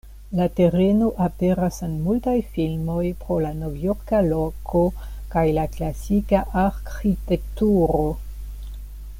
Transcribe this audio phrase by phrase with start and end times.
[0.37, 4.83] La tereno aperas en multaj filmoj, pro la novjorka loko
[5.35, 8.05] kaj la klasika arĥitekturo.